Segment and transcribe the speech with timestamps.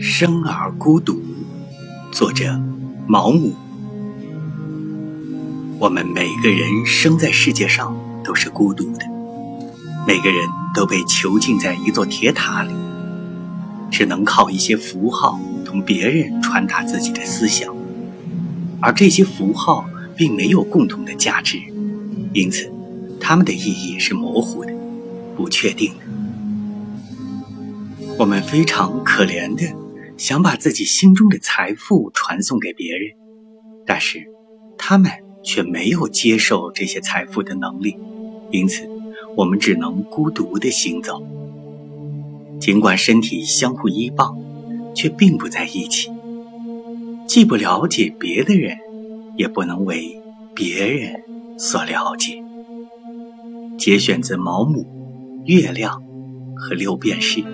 [0.00, 1.22] 生而孤独，
[2.10, 2.60] 作者
[3.06, 3.54] 毛姆。
[5.78, 9.06] 我们每个人生在世界上都是孤独的，
[10.08, 10.40] 每个人
[10.74, 12.72] 都被囚禁在一座铁塔里，
[13.92, 17.72] 只能靠一些符号同别人传达自己的思想，
[18.80, 21.60] 而这些符号并没有共同的价值，
[22.32, 22.72] 因此，
[23.20, 24.72] 它们的意义是模糊的、
[25.36, 26.06] 不确定的。
[28.18, 29.76] 我们非常可怜的
[30.16, 33.10] 想把自己心中的财富传送给别人，
[33.84, 34.26] 但是
[34.78, 35.10] 他们
[35.42, 37.98] 却没有接受这些财富的能力，
[38.50, 38.88] 因此
[39.36, 41.22] 我们只能孤独的行走。
[42.58, 44.38] 尽管身体相互依傍，
[44.94, 46.10] 却并不在一起。
[47.26, 48.78] 既不了解别的人，
[49.36, 50.18] 也不能为
[50.54, 51.22] 别人
[51.58, 52.42] 所了解。
[53.76, 54.86] 节选自毛姆
[55.44, 56.02] 《月亮》
[56.58, 57.44] 和六便士。